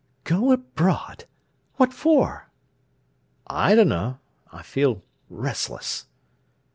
"Go 0.23 0.51
abroad! 0.51 1.25
What 1.75 1.93
for?" 1.93 2.49
"I 3.45 3.75
dunno! 3.75 4.17
I 4.51 4.63
feel 4.63 5.03
restless." 5.29 6.07